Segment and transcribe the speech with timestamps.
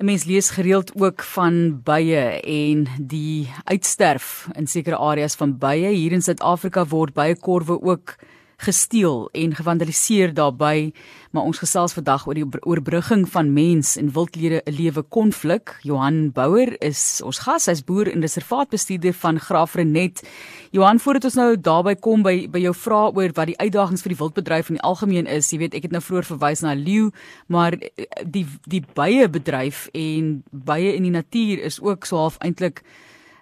[0.00, 5.92] 'n Mens lees gereeld ook van bye en die uitsterf in sekere areas van bye.
[5.92, 8.16] Hier in Suid-Afrika word byekorwe ook
[8.60, 10.92] gesteel en gevandaliseer daarbey,
[11.30, 15.78] maar ons gesels vandag oor die oorbrugging van mens en wildlede 'n lewe konflik.
[15.82, 20.22] Johan Bouwer is ons gas, hy's boer en reservaatbestuurder van Graafrenet.
[20.70, 24.12] Johan, voordat ons nou daarby kom by by jou vraag oor wat die uitdagings vir
[24.12, 27.10] die wildbedryf in die algemeen is, jy weet ek het nou vroeër verwys na leeu,
[27.46, 32.36] maar eh, die die bye bedryf en bye in die natuur is ook so half
[32.38, 32.82] eintlik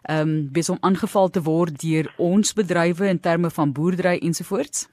[0.08, 4.88] ehm um, besig om aangeval te word deur ons bedrywe in terme van boerdery ensovoorts.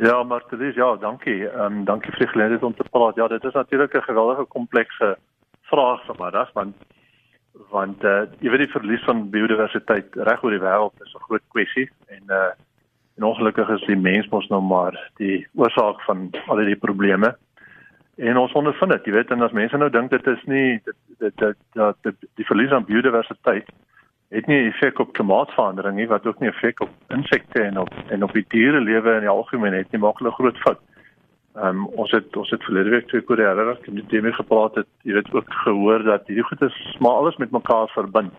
[0.00, 1.48] Ja, maar dit is ja, dankie.
[1.48, 3.14] Ehm um, dankie vir die geleentheid om te praat.
[3.14, 5.18] Ja, dit is natuurlik 'n geweldige komplekse
[5.60, 6.76] vraag vanmiddag want
[7.68, 11.26] want eh uh, jy weet die verlies van biodiversiteit reg oor die wêreld is 'n
[11.26, 12.52] groot kwessie en eh uh,
[13.16, 17.36] en ongelukkig is die mens mos nou maar die oorsaak van al die probleme.
[18.16, 21.36] En ons ondervind dit, jy weet, en as mense nou dink dit is nie dit
[21.36, 21.96] dit dat
[22.34, 23.68] die verlies aan biodiversiteit
[24.30, 27.78] het nie 'n effek op klimaatsverandering nie wat ook nie 'n effek op insekte en
[27.78, 30.80] op en op die diere lewe in die algemeen het nie maak hulle groot fout.
[31.54, 34.74] Ehm um, ons het ons het verlede week twee Koreane wat met die teemie gepraat
[34.74, 38.32] het, jy weet ook gehoor dat hierdie goed is maar alles met mekaar verbind.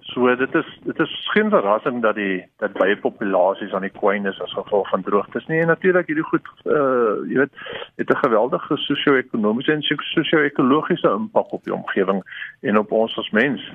[0.00, 4.26] So dit is dit is geen verrassing dat die dat baie populasies aan die kwyn
[4.26, 5.60] is as gevolg van droogtes nie.
[5.60, 7.54] En natuurlik hierdie goed uh jy weet
[7.96, 12.22] het 'n geweldige sosio-ekonomiese en sosio-ekologiese impak op die omgewing
[12.60, 13.72] en op ons as mens.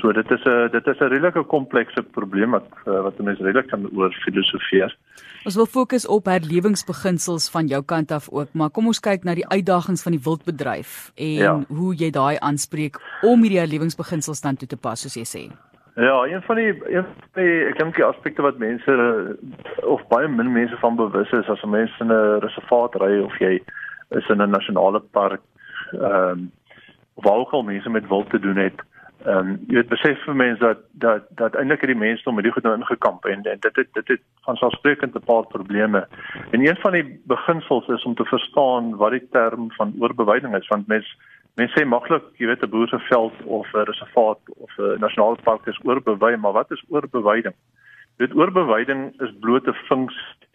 [0.00, 3.68] So dit is 'n dit is 'n redelike komplekse probleem wat uh, wat mense redelik
[3.68, 4.96] kan oor filosofeer.
[5.44, 9.34] Ons wil fokus op herlewingsbeginsels van jou kant af ook, maar kom ons kyk na
[9.34, 11.60] die uitdagings van die wildbedryf en ja.
[11.68, 15.44] hoe jy daai aanspreek om hierdie herlewingsbeginsels dan toe te pas soos jy sê.
[15.96, 18.92] Ja, een van die een van die ek dink die aspekte wat mense
[19.82, 23.38] of baie min mense van bewus is as 'n mens in 'n reservaat ry of
[23.38, 23.60] jy
[24.10, 25.40] is in 'n nasionale park
[25.92, 26.50] ehm um,
[27.14, 28.80] waar ook al mense met wild te doen het.
[29.24, 32.34] Ehm um, jy weet besef vir mense dat dat dat eintlik het die mense om
[32.34, 35.46] met die goed nou ingekamp en, en dit het dit het van selfsprekend 'n paar
[35.46, 36.06] probleme.
[36.50, 40.68] En een van die beginsels is om te verstaan wat die term van oorbewyding is
[40.68, 41.16] want mense
[41.58, 45.36] Mense sê maklik, jy weet 'n boer se veld of 'n reservaat of 'n nasionale
[45.42, 47.54] park is oorbewy, maar wat is oorbewyding?
[48.16, 50.48] Dit oorbewyding is bloot 'n funksie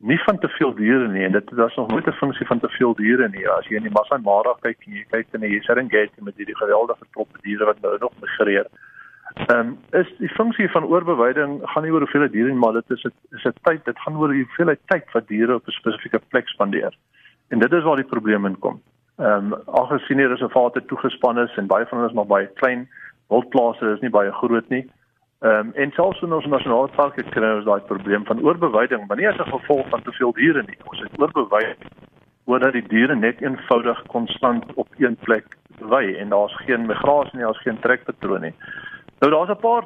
[0.00, 2.68] nie van te veel diere nie en dit is nog nooit 'n funksie van te
[2.68, 3.48] veel diere nie.
[3.48, 6.56] As jy in die Masai Mara kyk en jy kyk in die Serengeti met hierdie
[6.56, 8.66] geweldige troppe diere wat nou nog migreer.
[9.34, 12.90] Ehm um, is die funksie van oorbewyding gaan nie oor hoeveel diere nie, maar dit
[12.90, 16.20] is dit is 'n tyd, dit gaan oor hoeveel tyd wat diere op 'n spesifieke
[16.28, 16.96] plek spandeer.
[17.48, 18.80] En dit is waar die probleem inkom.
[19.18, 22.88] Ehm um, algesien die reservate toegespan is en baie van hulle is maar baie klein,
[23.28, 24.90] wildplase is nie baie groot nie.
[25.40, 29.16] Ehm um, en selfs in ons nasionale parke kry ons daai probleem van oorbewyding, maar
[29.16, 30.76] nie as 'n gevolg van te veel diere nie.
[30.84, 31.78] Ons het oorbewyd
[32.44, 37.44] omdat die diere net eenvoudig konstant op een plek wy en daar's geen migrasie nie,
[37.44, 38.54] daar's geen trekpatroon nie.
[39.20, 39.84] Nou daar's 'n paar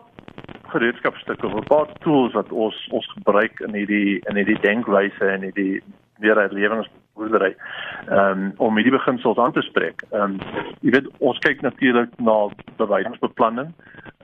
[0.75, 5.83] gereedskapstukke 'n paar tools wat ons ons gebruik in hierdie in hierdie denkwyse en hierdie
[6.19, 7.55] weer herlewings boerdery
[8.11, 10.03] um, om hierdie beginsels aan te spreek.
[10.11, 10.39] Ehm um,
[10.81, 13.73] jy weet ons kyk natuurlik na bewydingsbeplanning.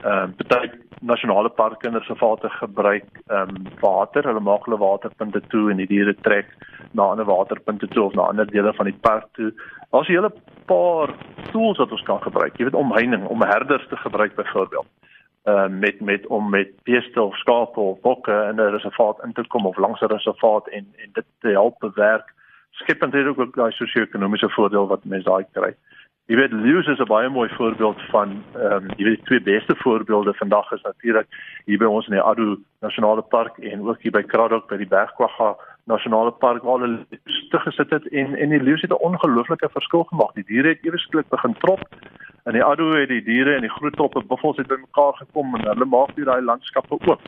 [0.03, 0.71] Ehm um, baie
[1.01, 4.23] nasionale parke en reservate gebruik ehm um, water.
[4.23, 6.53] Hulle maak hulle waterpunte toe en die diere trek
[6.91, 9.51] na ander waterpunte toe of na ander dele van die park toe.
[9.91, 10.33] Daar's 'n hele
[10.65, 11.09] paar
[11.51, 12.57] tools wat ons kan gebruik.
[12.57, 14.87] Jy weet omheining, om herders te gebruik byvoorbeeld.
[15.45, 19.47] Uh, met met om met beeste of skape of bokke in 'n reservaat in te
[19.47, 22.33] kom of langs 'n reservaat en en dit te help bewerk
[22.71, 25.73] skep natuurlik ook daai sosio-ekonomiese voordeel wat mense daai kry.
[26.29, 29.41] Jy weet Lewis is 'n baie mooi voorbeeld van ehm um, jy weet die twee
[29.41, 31.27] beste voorbeelde vandag is natuurlik
[31.65, 34.87] hier by ons in die Adu Nasionale Park en ook hier by Kraddock by die
[34.87, 39.69] Bergkwagga Nasionale Park waar hulle stig gesit het en en die Lewis het 'n ongelooflike
[39.69, 40.33] verskil gemaak.
[40.33, 41.81] Die diere het eweslik begin trop.
[42.45, 45.67] In die Adu het die diere en die groot troppe buffels het bymekaar gekom en
[45.67, 47.21] hulle maak hier daai landskappe oop.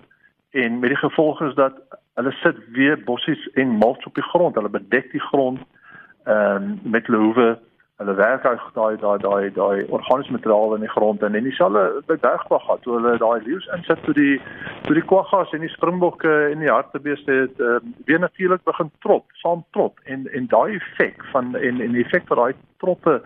[0.52, 1.74] En met die gevolg is dat
[2.16, 4.56] hulle sit weer bossies en mulch op die grond.
[4.56, 5.60] Hulle bedek die grond
[6.24, 7.60] ehm um, met loewe.
[8.02, 12.02] Hulle werk uit daai daai daai daai organiese materiaal in die grond en en dieselfde
[12.08, 14.40] by bergkwagga toe hulle daai leeu's insit toe die
[14.88, 19.30] toe die kwaggas en die springbokke en die hartebeeste het um, weer natuurlik begin trop,
[19.44, 23.20] saam trop en en daai effek van en en die effek van daai troppe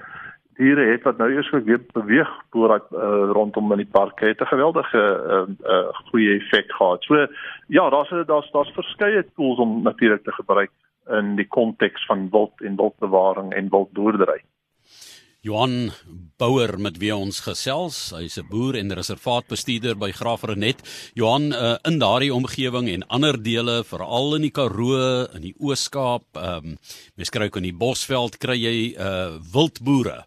[0.59, 4.51] diere het wat nou eers weer beweeg vooruit uh, rondom in die park het 'n
[4.51, 5.05] geweldige
[5.37, 5.45] uh,
[5.75, 7.03] uh, goeie effek gehad.
[7.03, 7.27] So
[7.67, 10.71] ja, daar's daar's daar's verskeie tools om natuurlik te gebruik
[11.07, 14.43] in die konteks van wild en wildbewaring en wildboerdery.
[15.47, 15.91] Johan
[16.37, 20.83] Bouwer met wie ons gesels, hy's 'n boer en reservaatbestuurder by Graafrenet.
[21.15, 26.27] Johan uh, in daardie omgewing en ander dele, veral in die Karoo, in die Oos-Kaap,
[26.35, 26.77] ehm um,
[27.15, 30.25] mens kry ook in die Bosveld kry jy uh wildboere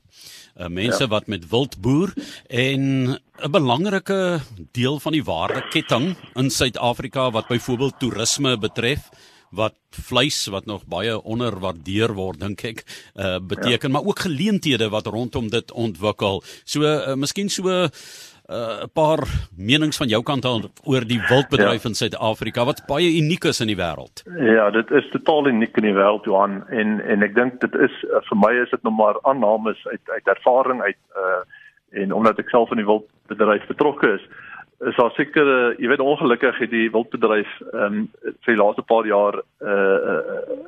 [0.57, 1.09] uh, mense ja.
[1.09, 2.13] wat met wild boer
[2.49, 4.41] en 'n belangrike
[4.73, 9.11] deel van die waardeketting in Suid-Afrika wat byvoorbeeld toerisme betref
[9.51, 13.95] wat vleis wat nog baie onderwaardeer word dink ek uh, beteken ja.
[13.97, 16.43] maar ook geleenthede wat rondom dit ontwikkel.
[16.65, 17.91] So uh, miskien so 'n
[18.51, 19.23] uh, paar
[19.57, 20.45] menings van jou kant
[20.85, 21.89] oor die wildbedryf ja.
[21.89, 24.23] in Suid-Afrika wat baie uniek is in die wêreld.
[24.27, 27.95] Ja, dit is totaal uniek in die wêreld Johan en en ek dink dit is
[28.11, 31.43] uh, vir my is dit nog maar aannames uit uit ervaring uit uh
[31.91, 34.27] en omdat ek self in die wildbedryf betrokke is,
[34.89, 38.05] is daar seker uh, jy weet ongelukkig het die wildbedryf ehm um,
[38.45, 40.59] vir die laaste paar jaar uh, uh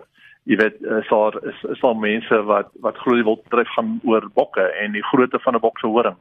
[0.44, 4.64] jy weet daar is is daar mense wat wat glo die wildbedryf gaan oor bokke
[4.82, 6.16] en die grootte van 'n bok se horing.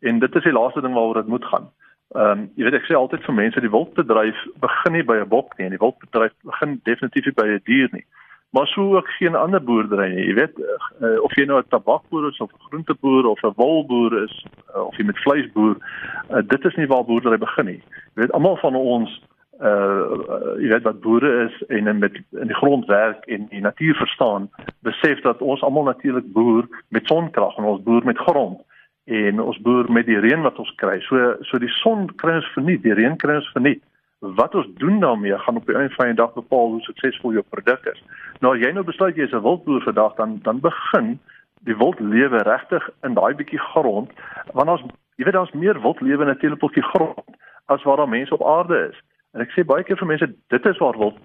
[0.00, 1.68] En dit is die laaste ding waaroor dit moet gaan.
[2.16, 5.28] Ehm um, jy weet ek sê altyd vir mense die wildbedryf begin nie by 'n
[5.28, 8.06] bok nie en die wildbedryf begin definitief nie by 'n dier nie.
[8.50, 10.26] Maar so ook geen ander boerdery nie.
[10.26, 14.22] Jy weet uh, of jy nou 'n tabakboer is of 'n groenteboer of 'n wolboer
[14.22, 15.76] is uh, of jy met vleis boer,
[16.30, 17.82] uh, dit is nie waar boerdery begin nie.
[18.14, 19.22] Jy weet almal van ons
[19.60, 23.60] uh, uh jy weet wat boere is en met in die grond werk en die
[23.60, 24.50] natuur verstaan,
[24.80, 28.60] besef dat ons almal natuurlik boer met sonkrag en ons boer met grond
[29.04, 31.00] en ons boer met die reën wat ons kry.
[31.00, 33.82] So so die son kry ons verniet, die reën kry ons verniet.
[34.18, 37.44] Wat ons doen daarmee gaan op die einde van die dag bepaal hoe suksesvol jou
[37.48, 38.02] produk is.
[38.40, 41.20] Nou as jy nou besluit jy is 'n wildboer vandag dan dan begin
[41.62, 44.10] die wildlewe regtig in daai bietjie grond
[44.52, 44.82] want ons
[45.16, 47.24] jy weet daar's meer wildlewe natuurlik op die grond
[47.66, 48.98] as waar daar mense op aarde is.
[49.34, 51.18] En ek sê baie keer vir mense dit is waar wild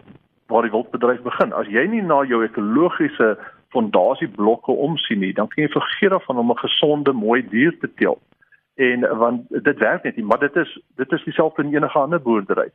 [0.47, 1.53] waar die wildbedryf begin.
[1.53, 3.37] As jy nie na jou ekologiese
[3.73, 7.89] fondasieblokke omsien nie, dan kan jy vergeet af van om 'n gesonde, mooi dier te
[7.95, 8.19] teel.
[8.75, 12.21] En want dit werk net nie, maar dit is dit is dieselfde in enige ander
[12.21, 12.69] boerdery.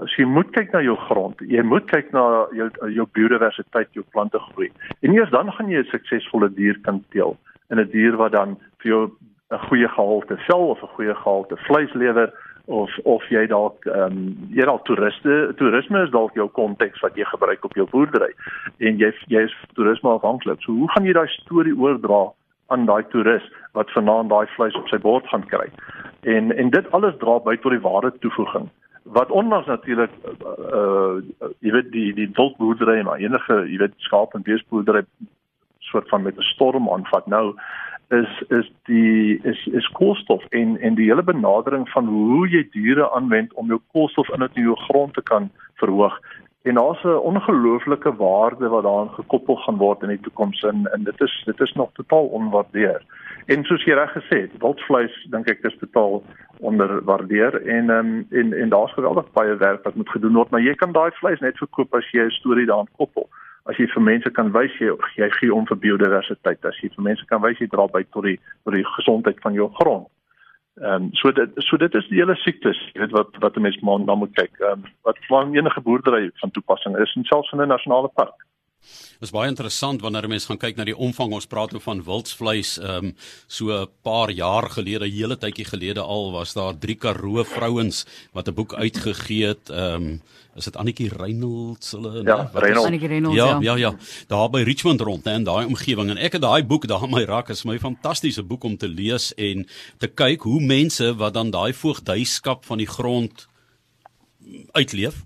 [0.00, 4.04] As jy moet kyk na jou grond, jy moet kyk na jou jou biodiversiteit, jou
[4.10, 4.70] plante groei.
[5.00, 7.36] En eers dan gaan jy 'n suksesvolle dier kan teel.
[7.68, 9.10] En 'n dier wat dan vir jou
[9.50, 12.32] 'n goeie gehalte vel of 'n goeie gehalte vleis lewer
[12.66, 17.16] of of jy dalk ehm um, jy dalk toeriste toerisme is dalk jou konteks wat
[17.16, 18.32] jy gebruik op jou boerdery
[18.78, 20.62] en jy jy is toerisme afhanklik.
[20.62, 22.32] So hoe gaan jy daai storie oordra
[22.66, 25.68] aan daai toerist wat vanaand daai vleis op sy bord gaan kry?
[26.24, 28.68] En en dit alles dra by tot die waarde toevoeging
[29.06, 30.10] wat onlangs natuurlik
[30.42, 35.04] uh, uh jy weet die die wildboerdery maar enige jy weet skaap en beesboerdery
[35.90, 37.54] soort van met 'n storm aanvat nou
[38.08, 43.10] is is die is is koolstof en en die hele benadering van hoe jy diere
[43.10, 46.20] aanwend om jou koolstof in jou grond te kan verhoog.
[46.62, 51.04] En daar's 'n ongelooflike waarde wat daaraan gekoppel gaan word in die toekoms en en
[51.04, 53.02] dit is dit is nog totaal onwaardeer.
[53.46, 56.22] En soos jy reg gesê het, wildvleis dink ek is totaal
[56.58, 60.74] onderwaardeer en um, en en daar's geweldig baie werk wat moet gedoen word, maar jy
[60.74, 63.28] kan daai vleis net verkoop as jy 'n storie daaraan koppel
[63.70, 67.06] as jy vir mense kan wys jy jy gee om vir biodiversiteit as jy vir
[67.08, 70.08] mense kan wys jy dra by tot die tot die gesondheid van jou grond.
[70.82, 73.66] Ehm um, so dit so dit is die hele siektes jy weet wat wat 'n
[73.66, 77.24] mens maar na moet kyk ehm um, wat van enige boerdery van toepassing is en
[77.24, 78.38] selfs in 'n nasionale park.
[79.16, 81.32] Dit is baie interessant wanneer mense gaan kyk na die omvang.
[81.32, 82.76] Ons praat oor van wildsvleis.
[82.78, 83.14] Ehm um,
[83.46, 88.48] so 'n paar jaar gelede, hele tydjie gelede al was daar drie Karoo vrouens wat
[88.48, 89.70] 'n boek uitgegee het.
[89.70, 90.22] Ehm um,
[90.56, 92.86] is dit Annetjie Reynolds hulle Ja, Reynolds.
[92.86, 93.36] Annetjie Reynolds.
[93.36, 93.96] Ja, ja, ja.
[94.26, 97.10] Daar by Richmond rond, hè, in daai omgewing en ek het daai boek daar in
[97.10, 97.48] my rak.
[97.48, 99.66] Is my fantastiese boek om te lees en
[99.98, 103.46] te kyk hoe mense wat dan daai voogdyskap van die grond
[104.72, 105.24] uitleef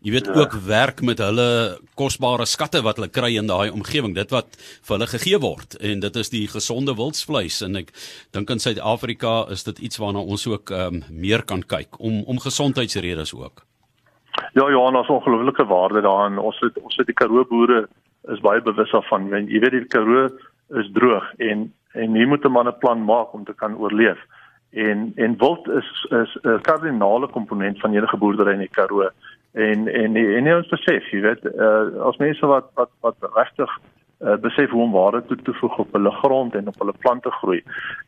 [0.00, 0.34] Jy weet ja.
[0.40, 4.94] ook werk met hulle kosbare skatte wat hulle kry in daai omgewing, dit wat vir
[4.96, 7.92] hulle gegee word en dit is die gesonde wildsvleis en ek
[8.32, 12.40] dink in Suid-Afrika is dit iets waarna ons ook um, meer kan kyk om om
[12.40, 13.66] gesondheidsredes ook.
[14.56, 16.38] Ja, ja, ons ongelooflike waarde daarin.
[16.38, 17.84] Ons het ons het die Karoo boere
[18.32, 19.28] is baie bewus daarvan.
[19.28, 20.30] Jy weet die Karoo
[20.80, 24.18] is droog en en jy moet 'n man 'n plan maak om te kan oorleef.
[24.72, 25.90] En en wild is
[26.22, 29.10] is 'n kardinale komponent van enige boerdery in die Karoo
[29.52, 33.72] en en en nie ons besef jy weet uh, as mense wat wat wat regtig
[34.20, 37.30] uh, besef hoe om waarde toe te voeg op hulle grond en op hulle plante
[37.40, 37.60] groei.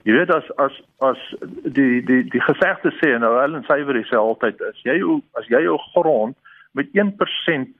[0.03, 1.21] Jy weet as as as
[1.65, 4.99] die die die gesegde sê nou Ellen Syvery sê altyd as jy
[5.41, 6.37] as jy jou grond
[6.73, 7.79] met 1%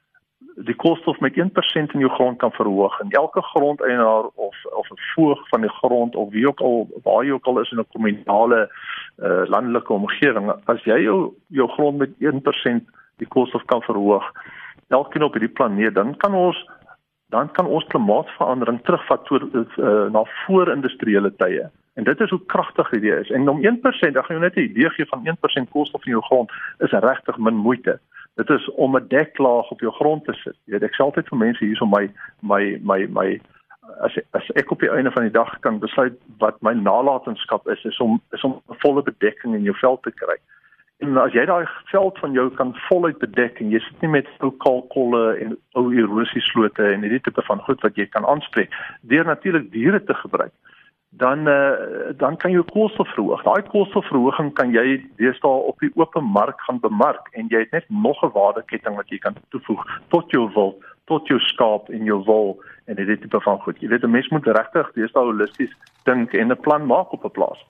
[0.57, 5.01] die koolstof met 1% in jou grond kan verhoog en elke grondeienaar of of 'n
[5.15, 7.93] voog van die grond of wie ook al waar jy ook al is in 'n
[7.93, 8.71] kommunale
[9.19, 12.85] uh, landelike omgewing as jy jou jou grond met 1%
[13.23, 14.27] die koolstof kan verhoog.
[14.93, 16.59] Elkeen op hierdie planeet dan kan ons
[17.33, 21.71] dan kan ons klimaatsverandering terugvat tot uh, na voor-industriële tye.
[21.97, 23.31] En dit is hoe kragtig hierdie is.
[23.31, 26.23] En om 1% dan gaan jy net 'n idee gee van 1% koolstof in jou
[26.23, 28.01] grond is regtig min moeite.
[28.35, 30.57] Dit is om 'n deklaag op jou grond te sit.
[30.65, 32.11] Jy weet ek sê altyd vir mense hier so my
[32.41, 33.41] my my my
[34.01, 37.85] as as ek op die einde van die dag kan besluit wat my nalatenskap is
[37.85, 40.37] is om is om 'n volle bedekking in jou veld te kry.
[41.03, 44.29] En as jy daai veld van jou kan voluit bedek en jy sit nie met
[44.39, 48.71] ou kalkolle en ou erosieslote en hierdie tipe van goed wat jy kan aanspreek
[49.03, 50.55] deur natuurlik diere te gebruik
[51.15, 51.71] dan uh,
[52.17, 53.43] dan kan jy koolstof verhoog.
[53.45, 57.91] Daai koolstofverhoging kan jy deesdae op die open mark gaan bemark en jy het net
[57.91, 60.73] nog 'n waardeketting wat jy kan toevoeg tot jou wil,
[61.05, 62.57] tot jou skaap en jou wol
[62.87, 63.81] en dit tipe van goed.
[63.81, 67.31] Jy weet 'n mens moet regtig deesdae holisties dink en 'n plan maak op 'n
[67.31, 67.61] plaas.